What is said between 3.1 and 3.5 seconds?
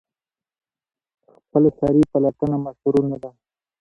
نه ده.